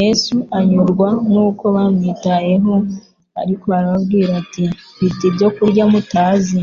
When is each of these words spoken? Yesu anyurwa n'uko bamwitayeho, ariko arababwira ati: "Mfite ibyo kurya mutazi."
Yesu 0.00 0.34
anyurwa 0.58 1.08
n'uko 1.32 1.64
bamwitayeho, 1.76 2.74
ariko 3.42 3.64
arababwira 3.78 4.30
ati: 4.42 4.64
"Mfite 4.92 5.20
ibyo 5.30 5.48
kurya 5.56 5.84
mutazi." 5.92 6.60